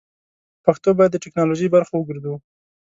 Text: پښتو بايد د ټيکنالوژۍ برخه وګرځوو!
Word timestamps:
پښتو 0.65 0.89
بايد 0.97 1.11
د 1.13 1.17
ټيکنالوژۍ 1.23 1.67
برخه 1.75 1.93
وګرځوو! 1.97 2.35